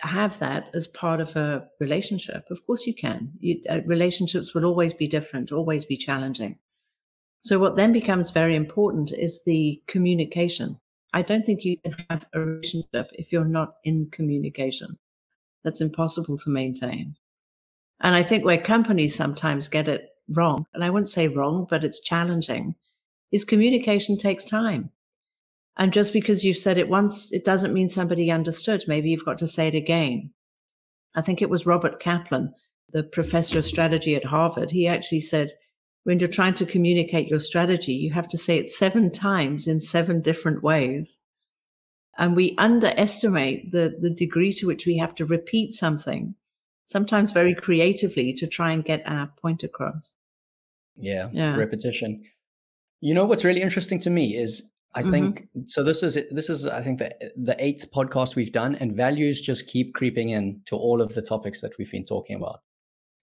have 0.00 0.38
that 0.40 0.62
as 0.74 0.86
part 1.02 1.20
of 1.20 1.36
a 1.36 1.66
relationship. 1.80 2.44
Of 2.50 2.66
course, 2.66 2.86
you 2.86 2.94
can. 2.94 3.32
You, 3.40 3.62
uh, 3.70 3.80
relationships 3.86 4.52
will 4.54 4.64
always 4.64 4.92
be 4.92 5.08
different, 5.08 5.52
always 5.52 5.84
be 5.84 5.96
challenging. 5.96 6.58
So, 7.44 7.58
what 7.58 7.76
then 7.76 7.92
becomes 7.92 8.30
very 8.30 8.56
important 8.56 9.12
is 9.12 9.44
the 9.44 9.82
communication. 9.86 10.80
I 11.12 11.20
don't 11.20 11.44
think 11.44 11.62
you 11.62 11.76
can 11.76 11.94
have 12.08 12.24
a 12.32 12.40
relationship 12.40 13.10
if 13.12 13.32
you're 13.32 13.44
not 13.44 13.74
in 13.84 14.08
communication. 14.10 14.96
That's 15.62 15.82
impossible 15.82 16.38
to 16.38 16.50
maintain. 16.50 17.16
And 18.00 18.14
I 18.14 18.22
think 18.22 18.44
where 18.44 18.56
companies 18.56 19.14
sometimes 19.14 19.68
get 19.68 19.88
it 19.88 20.08
wrong, 20.30 20.66
and 20.72 20.82
I 20.82 20.88
wouldn't 20.88 21.10
say 21.10 21.28
wrong, 21.28 21.66
but 21.68 21.84
it's 21.84 22.00
challenging, 22.00 22.76
is 23.30 23.44
communication 23.44 24.16
takes 24.16 24.46
time. 24.46 24.90
And 25.76 25.92
just 25.92 26.14
because 26.14 26.44
you've 26.44 26.56
said 26.56 26.78
it 26.78 26.88
once, 26.88 27.30
it 27.30 27.44
doesn't 27.44 27.74
mean 27.74 27.90
somebody 27.90 28.30
understood. 28.30 28.84
Maybe 28.88 29.10
you've 29.10 29.24
got 29.24 29.36
to 29.38 29.46
say 29.46 29.68
it 29.68 29.74
again. 29.74 30.32
I 31.14 31.20
think 31.20 31.42
it 31.42 31.50
was 31.50 31.66
Robert 31.66 32.00
Kaplan, 32.00 32.54
the 32.90 33.02
professor 33.02 33.58
of 33.58 33.66
strategy 33.66 34.16
at 34.16 34.24
Harvard. 34.24 34.70
He 34.70 34.88
actually 34.88 35.20
said, 35.20 35.50
when 36.04 36.18
you're 36.18 36.28
trying 36.28 36.54
to 36.54 36.66
communicate 36.66 37.28
your 37.28 37.40
strategy, 37.40 37.94
you 37.94 38.12
have 38.12 38.28
to 38.28 38.38
say 38.38 38.58
it 38.58 38.70
seven 38.70 39.10
times 39.10 39.66
in 39.66 39.80
seven 39.80 40.20
different 40.20 40.62
ways. 40.62 41.18
And 42.16 42.36
we 42.36 42.54
underestimate 42.58 43.72
the, 43.72 43.96
the 44.00 44.10
degree 44.10 44.52
to 44.54 44.66
which 44.66 44.86
we 44.86 44.98
have 44.98 45.14
to 45.16 45.26
repeat 45.26 45.74
something, 45.74 46.36
sometimes 46.84 47.32
very 47.32 47.54
creatively, 47.54 48.32
to 48.34 48.46
try 48.46 48.70
and 48.70 48.84
get 48.84 49.02
our 49.06 49.32
point 49.40 49.64
across. 49.64 50.14
Yeah, 50.96 51.30
yeah. 51.32 51.56
repetition. 51.56 52.22
You 53.00 53.14
know 53.14 53.24
what's 53.24 53.44
really 53.44 53.62
interesting 53.62 53.98
to 54.00 54.10
me 54.10 54.36
is 54.36 54.70
I 54.94 55.02
mm-hmm. 55.02 55.10
think 55.10 55.48
so. 55.66 55.82
This 55.82 56.04
is 56.04 56.16
this 56.30 56.48
is 56.48 56.66
I 56.66 56.80
think 56.82 57.00
the 57.00 57.12
the 57.36 57.56
eighth 57.58 57.90
podcast 57.90 58.36
we've 58.36 58.52
done, 58.52 58.76
and 58.76 58.94
values 58.94 59.40
just 59.40 59.66
keep 59.66 59.92
creeping 59.94 60.28
in 60.28 60.60
to 60.66 60.76
all 60.76 61.02
of 61.02 61.14
the 61.14 61.22
topics 61.22 61.60
that 61.62 61.72
we've 61.78 61.90
been 61.90 62.04
talking 62.04 62.36
about. 62.36 62.60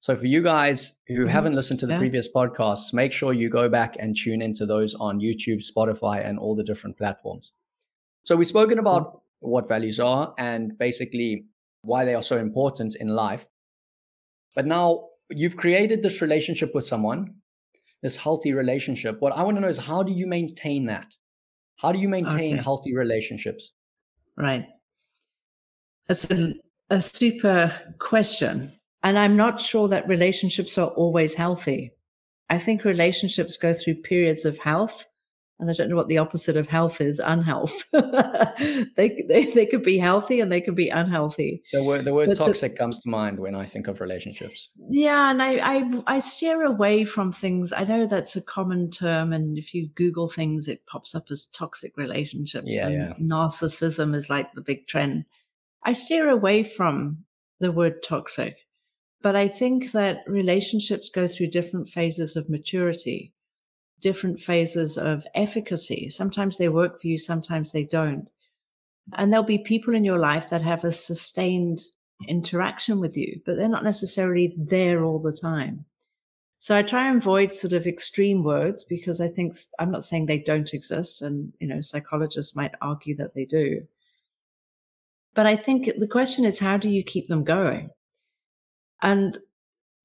So 0.02 0.18
for 0.18 0.26
you 0.26 0.42
guys 0.42 1.00
who 1.08 1.14
mm-hmm. 1.14 1.28
haven't 1.28 1.54
listened 1.54 1.80
to 1.82 1.86
the 1.86 1.94
yeah. 1.94 2.00
previous 2.00 2.28
podcasts, 2.28 2.92
make 2.92 3.12
sure 3.12 3.34
you 3.34 3.50
go 3.50 3.70
back 3.70 3.96
and 4.00 4.18
tune 4.18 4.42
into 4.42 4.66
those 4.66 4.96
on 4.96 5.22
YouTube, 5.22 5.64
Spotify, 5.64 6.28
and 6.28 6.40
all 6.40 6.56
the 6.56 6.64
different 6.64 6.98
platforms. 6.98 7.54
So 8.24 8.36
we've 8.36 8.48
spoken 8.48 8.80
about 8.80 9.22
what 9.42 9.68
values 9.68 10.00
are 10.00 10.34
and 10.40 10.76
basically 10.78 11.46
why 11.84 12.04
they 12.04 12.16
are 12.16 12.24
so 12.24 12.38
important 12.38 12.96
in 12.96 13.10
life. 13.10 13.46
But 14.56 14.66
now 14.66 15.10
you've 15.30 15.56
created 15.56 16.02
this 16.02 16.20
relationship 16.20 16.74
with 16.74 16.84
someone, 16.84 17.36
this 18.02 18.18
healthy 18.18 18.54
relationship. 18.54 19.18
What 19.20 19.34
I 19.34 19.44
want 19.44 19.58
to 19.58 19.62
know 19.62 19.68
is 19.68 19.78
how 19.78 20.02
do 20.02 20.12
you 20.12 20.26
maintain 20.26 20.88
that? 20.88 21.08
How 21.78 21.92
do 21.92 22.00
you 22.00 22.10
maintain 22.10 22.56
okay. 22.56 22.64
healthy 22.64 22.96
relationships? 22.96 23.72
Right. 24.36 24.66
That's 26.08 26.30
a, 26.32 26.56
a 26.90 27.02
super 27.02 27.80
question. 28.00 28.74
And 29.04 29.18
I'm 29.18 29.36
not 29.36 29.60
sure 29.60 29.88
that 29.88 30.08
relationships 30.08 30.78
are 30.78 30.90
always 30.90 31.34
healthy. 31.34 31.92
I 32.50 32.60
think 32.60 32.84
relationships 32.84 33.58
go 33.58 33.74
through 33.74 33.96
periods 33.96 34.46
of 34.46 34.60
health. 34.60 35.06
And 35.60 35.70
I 35.70 35.74
don't 35.74 35.90
know 35.90 35.96
what 35.96 36.08
the 36.08 36.18
opposite 36.18 36.58
of 36.58 36.68
health 36.68 37.02
is, 37.02 37.20
unhealth. 37.20 37.86
they, 37.92 39.24
they, 39.30 39.46
they 39.54 39.68
could 39.68 39.84
be 39.84 40.00
healthy 40.00 40.40
and 40.40 40.52
they 40.52 40.60
could 40.60 40.76
be 40.76 40.90
unhealthy. 40.90 41.62
The 41.72 41.84
word, 41.84 42.04
the 42.04 42.16
word 42.16 42.30
but 42.30 42.38
toxic 42.38 42.72
the, 42.72 42.78
comes 42.80 43.00
to 43.00 43.10
mind 43.10 43.40
when 43.40 43.54
I 43.54 43.68
think 43.68 43.88
of 43.88 44.02
relationships. 44.02 44.70
Yeah. 44.90 45.30
And 45.30 45.42
I, 45.42 45.60
I, 45.60 46.04
I 46.08 46.20
steer 46.20 46.64
away 46.64 47.06
from 47.06 47.32
things. 47.32 47.72
I 47.72 47.84
know 47.84 48.08
that's 48.08 48.36
a 48.36 48.42
common 48.42 48.90
term. 48.90 49.34
And 49.34 49.56
if 49.56 49.74
you 49.76 49.88
Google 49.90 50.28
things, 50.28 50.68
it 50.68 50.86
pops 50.88 51.14
up 51.14 51.28
as 51.30 51.46
toxic 51.46 51.96
relationships. 51.96 52.68
Yeah, 52.68 52.88
and 52.88 52.96
yeah. 52.96 53.14
narcissism 53.20 54.16
is 54.16 54.32
like 54.32 54.52
the 54.54 54.62
big 54.62 54.88
trend. 54.88 55.26
I 55.84 55.94
steer 55.94 56.28
away 56.28 56.64
from 56.64 57.24
the 57.60 57.72
word 57.72 58.02
toxic 58.02 58.66
but 59.22 59.36
I 59.36 59.48
think 59.48 59.92
that 59.92 60.24
relationships 60.28 61.10
go 61.10 61.28
through 61.28 61.48
different 61.48 61.90
phases 61.90 62.36
of 62.36 62.50
maturity, 62.50 63.34
different 64.00 64.40
phases 64.40 64.98
of 64.98 65.26
efficacy. 65.36 66.10
Sometimes 66.10 66.58
they 66.58 66.70
work 66.70 67.00
for 67.00 67.08
you, 67.08 67.18
sometimes 67.18 67.72
they 67.72 67.84
don't. 67.84 68.28
And 69.14 69.32
there'll 69.32 69.46
be 69.46 69.60
people 69.60 69.96
in 69.96 70.04
your 70.04 70.20
life 70.20 70.50
that 70.50 70.62
have 70.62 70.84
a 70.84 70.92
sustained 70.92 71.82
interaction 72.28 73.00
with 73.00 73.18
you, 73.18 73.42
but 73.46 73.58
they're 73.58 73.68
not 73.68 73.84
necessarily 73.84 74.54
there 74.58 75.04
all 75.04 75.20
the 75.20 75.32
time. 75.34 75.86
So 76.60 76.76
I 76.76 76.84
try 76.84 77.08
and 77.08 77.18
avoid 77.18 77.56
sort 77.56 77.74
of 77.74 77.88
extreme 77.88 78.44
words 78.44 78.84
because 78.84 79.20
I 79.20 79.28
think 79.28 79.56
I'm 79.80 79.90
not 79.92 80.04
saying 80.04 80.28
they 80.28 80.38
don't 80.38 80.74
exist. 80.76 81.24
And, 81.24 81.54
you 81.60 81.68
know, 81.68 81.82
psychologists 81.82 82.56
might 82.56 82.76
argue 82.82 83.16
that 83.16 83.34
they 83.34 83.46
do. 83.46 83.88
But 85.34 85.48
I 85.48 85.56
think 85.56 85.90
the 85.98 86.08
question 86.08 86.46
is, 86.46 86.60
how 86.60 86.78
do 86.78 86.90
you 86.90 87.04
keep 87.04 87.28
them 87.28 87.44
going? 87.44 87.90
And 89.02 89.38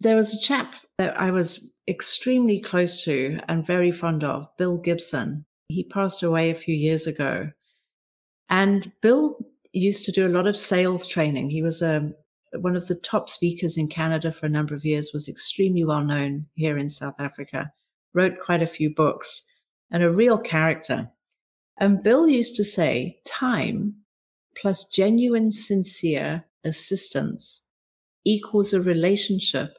there 0.01 0.17
was 0.17 0.35
a 0.35 0.41
chap 0.41 0.75
that 0.99 1.19
I 1.19 1.31
was 1.31 1.73
extremely 1.89 2.61
close 2.61 3.03
to 3.05 3.39
and 3.49 3.67
very 3.67 3.93
fond 3.93 4.25
of, 4.25 4.49
Bill 4.57 4.77
Gibson. 4.77 5.45
He 5.69 5.85
passed 5.85 6.23
away 6.23 6.51
a 6.51 6.55
few 6.55 6.75
years 6.75 7.07
ago. 7.07 7.51
And 8.49 8.93
Bill 9.01 9.37
used 9.73 10.05
to 10.07 10.13
do 10.13 10.27
a 10.27 10.31
lot 10.31 10.47
of 10.47 10.57
sales 10.57 11.07
training. 11.07 11.51
He 11.51 11.63
was 11.63 11.83
a, 11.83 11.97
um, 11.97 12.15
one 12.61 12.77
of 12.77 12.87
the 12.87 12.95
top 12.95 13.29
speakers 13.29 13.77
in 13.77 13.89
Canada 13.89 14.33
for 14.33 14.47
a 14.47 14.51
number 14.51 14.75
of 14.75 14.85
years, 14.85 15.11
was 15.13 15.29
extremely 15.29 15.85
well 15.85 16.05
known 16.05 16.47
here 16.55 16.79
in 16.79 16.89
South 16.89 17.17
Africa, 17.19 17.73
wrote 18.15 18.39
quite 18.43 18.63
a 18.63 18.67
few 18.67 18.95
books, 18.95 19.43
and 19.91 20.03
a 20.03 20.11
real 20.11 20.39
character. 20.39 21.11
And 21.79 22.03
Bill 22.03 22.29
used 22.29 22.57
to 22.57 22.65
say, 22.65 23.19
time 23.27 23.97
plus 24.57 24.89
genuine, 24.89 25.51
sincere 25.51 26.45
assistance 26.65 27.66
equals 28.27 28.75
a 28.75 28.81
relationship 28.81 29.79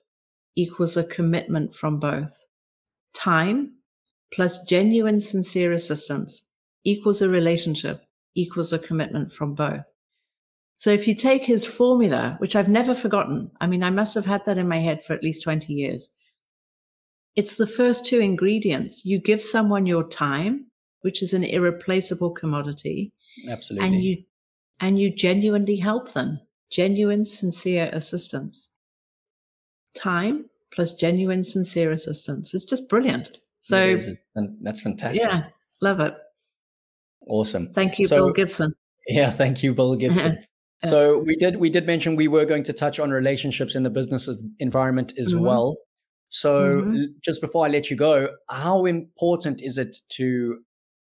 equals 0.56 0.98
a 0.98 1.04
commitment 1.04 1.76
from 1.76 2.00
both. 2.00 2.34
Time 3.14 3.74
plus 4.34 4.64
genuine, 4.66 5.20
sincere 5.20 5.74
assistance 5.74 6.44
equals 6.84 7.22
a 7.22 7.30
relationship 7.30 8.02
equals 8.36 8.74
a 8.74 8.80
commitment 8.80 9.32
from 9.32 9.54
both. 9.54 9.84
So 10.78 10.92
if 10.92 11.08
you 11.08 11.16
take 11.16 11.44
his 11.44 11.66
formula, 11.66 12.36
which 12.40 12.56
I've 12.56 12.70
never 12.70 12.96
forgotten, 12.96 13.52
I 13.60 13.68
mean, 13.68 13.84
I 13.84 13.90
must 13.90 14.16
have 14.16 14.26
had 14.26 14.46
that 14.46 14.58
in 14.58 14.68
my 14.68 14.80
head 14.80 15.04
for 15.04 15.14
at 15.14 15.24
least 15.24 15.44
20 15.44 15.74
years. 15.74 16.10
It's 17.36 17.58
the 17.58 17.68
first 17.68 18.06
two 18.06 18.20
ingredients. 18.20 19.04
You 19.04 19.20
give 19.20 19.42
someone 19.42 19.86
your 19.86 20.08
time, 20.08 20.68
which 21.02 21.22
is 21.22 21.34
an 21.34 21.44
irreplaceable 21.44 22.32
commodity. 22.32 23.12
Absolutely. 23.50 23.88
And 23.88 24.04
you, 24.04 24.24
and 24.80 25.00
you 25.00 25.14
genuinely 25.14 25.78
help 25.78 26.14
them 26.14 26.40
genuine, 26.72 27.26
sincere 27.26 27.90
assistance. 27.94 28.70
Time 29.96 30.46
plus 30.72 30.94
genuine, 30.94 31.44
sincere 31.44 31.92
assistance. 31.92 32.54
It's 32.54 32.66
just 32.66 32.88
brilliant. 32.90 33.40
So 33.62 34.00
that's 34.62 34.82
fantastic. 34.82 35.22
Yeah, 35.22 35.46
love 35.82 36.00
it. 36.00 36.16
Awesome. 37.28 37.74
Thank 37.74 38.00
you, 38.00 38.08
so, 38.08 38.18
Bill 38.18 38.32
Gibson. 38.32 38.74
Yeah, 39.08 39.30
thank 39.42 39.64
you, 39.64 39.74
Bill 39.74 39.96
Gibson. 39.96 40.44
so 40.86 41.24
we 41.26 41.36
did 41.36 41.58
we 41.58 41.70
did 41.70 41.86
mention 41.86 42.16
we 42.16 42.28
were 42.28 42.46
going 42.46 42.64
to 42.64 42.74
touch 42.74 43.00
on 43.00 43.10
relationships 43.12 43.76
in 43.76 43.84
the 43.84 43.90
business 43.90 44.30
environment 44.60 45.14
as 45.18 45.34
mm-hmm. 45.34 45.46
well. 45.46 45.78
So 46.30 46.82
mm-hmm. 46.82 47.04
just 47.24 47.42
before 47.42 47.66
I 47.66 47.70
let 47.70 47.90
you 47.90 47.96
go, 47.96 48.30
how 48.50 48.86
important 48.86 49.62
is 49.62 49.78
it 49.78 49.98
to, 50.10 50.60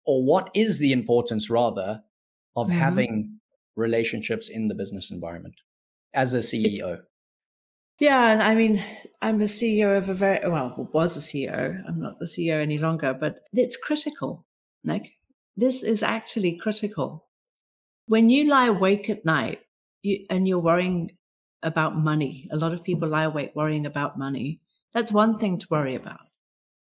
or 0.06 0.24
what 0.24 0.50
is 0.54 0.80
the 0.80 0.94
importance 0.94 1.50
rather, 1.50 2.02
of 2.56 2.68
mm-hmm. 2.68 2.78
having 2.78 3.40
relationships 3.78 4.50
in 4.50 4.68
the 4.68 4.76
business 4.76 5.12
environment 5.12 5.56
as 6.14 6.34
a 6.34 6.40
CEO? 6.40 6.94
It's, 6.96 7.04
yeah, 8.00 8.40
I 8.42 8.54
mean, 8.54 8.84
I'm 9.22 9.42
a 9.42 9.46
CEO 9.46 9.98
of 9.98 10.10
a 10.10 10.14
very 10.14 10.48
well, 10.48 10.90
was 10.94 11.18
a 11.18 11.20
CEO. 11.20 11.82
I'm 11.88 12.00
not 12.00 12.20
the 12.20 12.26
CEO 12.26 12.62
any 12.62 12.78
longer, 12.78 13.14
but 13.14 13.40
it's 13.54 13.78
critical, 13.78 14.46
Nick. 14.84 15.14
This 15.56 15.84
is 15.84 16.04
actually 16.04 16.58
critical. 16.58 17.28
When 18.06 18.30
you 18.30 18.48
lie 18.48 18.68
awake 18.68 19.10
at 19.10 19.26
night 19.26 19.62
you, 20.04 20.26
and 20.30 20.48
you're 20.48 20.60
worrying 20.60 21.12
about 21.64 21.98
money, 21.98 22.48
a 22.52 22.58
lot 22.58 22.72
of 22.72 22.84
people 22.84 23.10
lie 23.10 23.24
awake 23.24 23.54
worrying 23.56 23.88
about 23.88 24.20
money. 24.20 24.62
That's 24.94 25.12
one 25.12 25.38
thing 25.38 25.58
to 25.58 25.68
worry 25.72 25.96
about. 25.96 26.20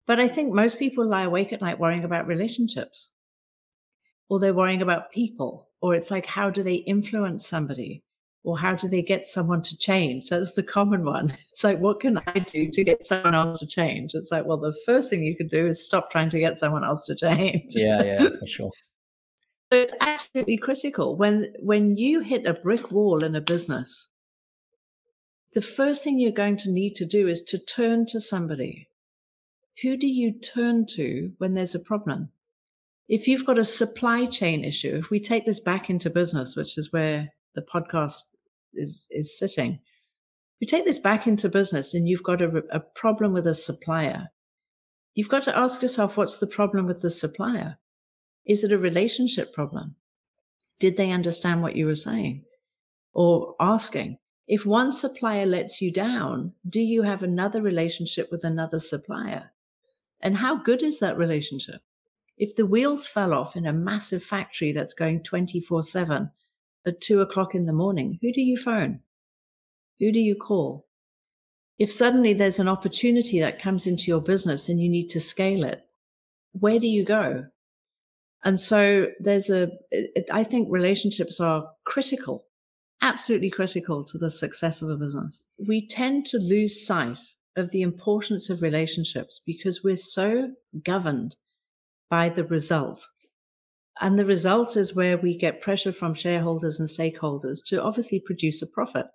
But 0.06 0.20
I 0.20 0.28
think 0.28 0.52
most 0.52 0.78
people 0.78 1.06
lie 1.06 1.24
awake 1.24 1.52
at 1.52 1.60
night 1.60 1.80
worrying 1.80 2.04
about 2.04 2.28
relationships, 2.28 3.10
or 4.28 4.38
they're 4.38 4.54
worrying 4.54 4.82
about 4.82 5.10
people 5.10 5.68
or 5.82 5.94
it's 5.94 6.10
like 6.10 6.24
how 6.26 6.48
do 6.48 6.62
they 6.62 6.76
influence 6.76 7.46
somebody 7.46 8.02
Or 8.44 8.58
how 8.58 8.74
do 8.74 8.88
they 8.88 9.02
get 9.02 9.24
someone 9.26 9.62
to 9.62 9.76
change? 9.78 10.28
That's 10.28 10.52
the 10.54 10.62
common 10.62 11.04
one. 11.04 11.36
It's 11.52 11.64
like, 11.64 11.78
what 11.78 12.00
can 12.00 12.18
I 12.26 12.38
do 12.40 12.70
to 12.70 12.84
get 12.84 13.06
someone 13.06 13.34
else 13.34 13.60
to 13.60 13.66
change? 13.66 14.14
It's 14.14 14.32
like, 14.32 14.46
well, 14.46 14.58
the 14.58 14.74
first 14.86 15.10
thing 15.10 15.22
you 15.22 15.36
can 15.36 15.46
do 15.48 15.66
is 15.66 15.84
stop 15.84 16.10
trying 16.10 16.30
to 16.30 16.40
get 16.40 16.58
someone 16.58 16.84
else 16.84 17.06
to 17.06 17.14
change. 17.14 17.66
Yeah, 17.68 18.02
yeah, 18.02 18.28
for 18.40 18.46
sure. 18.46 18.72
so 19.72 19.78
it's 19.78 19.94
absolutely 20.00 20.56
critical 20.56 21.16
when 21.16 21.52
when 21.60 21.96
you 21.96 22.20
hit 22.20 22.46
a 22.46 22.54
brick 22.54 22.90
wall 22.90 23.24
in 23.24 23.36
a 23.36 23.40
business. 23.40 24.08
The 25.54 25.62
first 25.62 26.02
thing 26.02 26.18
you're 26.18 26.32
going 26.44 26.56
to 26.58 26.70
need 26.70 26.94
to 26.96 27.06
do 27.06 27.28
is 27.28 27.42
to 27.50 27.58
turn 27.58 28.06
to 28.06 28.20
somebody. 28.20 28.88
Who 29.82 29.96
do 29.96 30.06
you 30.06 30.32
turn 30.32 30.86
to 30.96 31.32
when 31.38 31.54
there's 31.54 31.74
a 31.74 31.86
problem? 31.90 32.30
If 33.08 33.28
you've 33.28 33.46
got 33.46 33.58
a 33.58 33.64
supply 33.64 34.26
chain 34.26 34.64
issue, 34.64 34.96
if 34.96 35.10
we 35.10 35.20
take 35.20 35.44
this 35.44 35.60
back 35.60 35.90
into 35.90 36.10
business, 36.10 36.56
which 36.56 36.78
is 36.78 36.92
where 36.92 37.32
the 37.54 37.62
podcast 37.62 38.22
is, 38.74 39.06
is 39.10 39.38
sitting, 39.38 39.80
you 40.60 40.66
take 40.66 40.84
this 40.84 40.98
back 40.98 41.26
into 41.26 41.48
business 41.48 41.92
and 41.92 42.08
you've 42.08 42.22
got 42.22 42.40
a, 42.40 42.62
a 42.70 42.80
problem 42.80 43.32
with 43.32 43.46
a 43.46 43.54
supplier, 43.54 44.28
you've 45.14 45.28
got 45.28 45.42
to 45.42 45.58
ask 45.58 45.82
yourself, 45.82 46.16
what's 46.16 46.38
the 46.38 46.46
problem 46.46 46.86
with 46.86 47.00
the 47.00 47.10
supplier? 47.10 47.78
Is 48.46 48.64
it 48.64 48.72
a 48.72 48.78
relationship 48.78 49.52
problem? 49.52 49.96
Did 50.78 50.96
they 50.96 51.10
understand 51.10 51.62
what 51.62 51.76
you 51.76 51.86
were 51.86 51.94
saying? 51.94 52.44
Or 53.12 53.54
asking, 53.60 54.18
if 54.48 54.66
one 54.66 54.90
supplier 54.90 55.46
lets 55.46 55.80
you 55.80 55.92
down, 55.92 56.52
do 56.68 56.80
you 56.80 57.02
have 57.02 57.22
another 57.22 57.62
relationship 57.62 58.30
with 58.30 58.44
another 58.44 58.78
supplier? 58.80 59.52
And 60.20 60.36
how 60.36 60.56
good 60.56 60.82
is 60.82 60.98
that 61.00 61.18
relationship? 61.18 61.82
If 62.42 62.56
the 62.56 62.66
wheels 62.66 63.06
fell 63.06 63.34
off 63.34 63.54
in 63.54 63.66
a 63.66 63.72
massive 63.72 64.24
factory 64.24 64.72
that's 64.72 64.94
going 64.94 65.22
24 65.22 65.84
7 65.84 66.28
at 66.84 67.00
two 67.00 67.20
o'clock 67.20 67.54
in 67.54 67.66
the 67.66 67.72
morning, 67.72 68.18
who 68.20 68.32
do 68.32 68.40
you 68.40 68.56
phone? 68.56 68.98
Who 70.00 70.10
do 70.10 70.18
you 70.18 70.34
call? 70.34 70.88
If 71.78 71.92
suddenly 71.92 72.32
there's 72.32 72.58
an 72.58 72.66
opportunity 72.66 73.38
that 73.38 73.60
comes 73.60 73.86
into 73.86 74.08
your 74.08 74.20
business 74.20 74.68
and 74.68 74.82
you 74.82 74.88
need 74.88 75.06
to 75.10 75.20
scale 75.20 75.62
it, 75.62 75.86
where 76.50 76.80
do 76.80 76.88
you 76.88 77.04
go? 77.04 77.44
And 78.42 78.58
so 78.58 79.06
there's 79.20 79.48
a, 79.48 79.70
I 80.32 80.42
think 80.42 80.66
relationships 80.68 81.38
are 81.38 81.70
critical, 81.84 82.46
absolutely 83.02 83.50
critical 83.50 84.02
to 84.02 84.18
the 84.18 84.30
success 84.30 84.82
of 84.82 84.90
a 84.90 84.96
business. 84.96 85.46
We 85.68 85.86
tend 85.86 86.26
to 86.26 86.38
lose 86.38 86.84
sight 86.84 87.20
of 87.54 87.70
the 87.70 87.82
importance 87.82 88.50
of 88.50 88.62
relationships 88.62 89.40
because 89.46 89.84
we're 89.84 89.94
so 89.94 90.50
governed 90.82 91.36
by 92.12 92.28
the 92.28 92.44
result. 92.44 93.08
And 94.02 94.18
the 94.18 94.26
result 94.26 94.76
is 94.76 94.94
where 94.94 95.16
we 95.16 95.34
get 95.34 95.62
pressure 95.62 95.92
from 95.92 96.12
shareholders 96.12 96.78
and 96.78 96.86
stakeholders 96.86 97.64
to 97.68 97.82
obviously 97.82 98.20
produce 98.20 98.60
a 98.60 98.66
profit. 98.66 99.06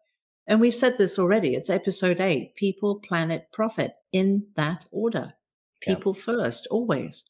And 0.48 0.60
we've 0.60 0.74
said 0.74 0.98
this 0.98 1.20
already. 1.20 1.54
It's 1.54 1.70
episode 1.70 2.20
eight 2.20 2.56
people, 2.56 2.96
planet, 3.08 3.50
profit 3.54 3.94
in 4.12 4.48
that 4.56 4.88
order. 4.92 5.34
People 5.82 6.16
yeah. 6.16 6.24
first, 6.24 6.66
always. 6.72 7.25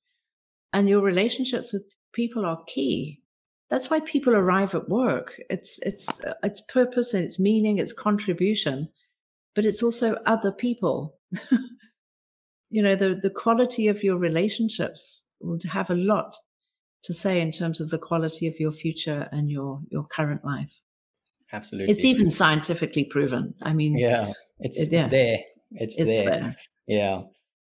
And 0.71 0.87
your 0.87 1.01
relationships 1.01 1.73
with 1.73 1.83
people 2.13 2.45
are 2.45 2.63
key. 2.67 3.21
That's 3.69 3.89
why 3.89 3.99
people 3.99 4.35
arrive 4.35 4.73
at 4.73 4.87
work. 4.87 5.37
It's, 5.49 5.79
it's, 5.79 6.07
it's 6.43 6.61
purpose 6.61 7.13
and 7.13 7.25
its 7.25 7.37
meaning, 7.37 7.79
its 7.79 7.91
contribution 7.91 8.87
but 9.57 9.65
it's 9.65 9.81
also 9.81 10.13
other 10.27 10.51
people. 10.51 11.17
you 12.69 12.83
know, 12.83 12.95
the, 12.95 13.19
the 13.19 13.31
quality 13.31 13.87
of 13.87 14.03
your 14.03 14.15
relationships 14.15 15.25
will 15.41 15.59
have 15.69 15.89
a 15.89 15.95
lot 15.95 16.35
to 17.03 17.13
say 17.13 17.39
in 17.39 17.51
terms 17.51 17.79
of 17.79 17.89
the 17.89 17.97
quality 17.97 18.47
of 18.47 18.59
your 18.59 18.71
future 18.71 19.29
and 19.31 19.49
your, 19.51 19.81
your 19.89 20.05
current 20.05 20.43
life. 20.43 20.81
Absolutely. 21.53 21.93
It's 21.93 22.03
even 22.03 22.29
scientifically 22.29 23.05
proven. 23.05 23.53
I 23.61 23.73
mean, 23.73 23.97
yeah, 23.97 24.33
it's, 24.59 24.79
it, 24.79 24.91
yeah. 24.91 24.99
it's 24.99 25.09
there. 25.09 25.37
It's, 25.71 25.97
it's 25.97 26.05
there. 26.05 26.25
there. 26.25 26.55
Yeah. 26.87 27.21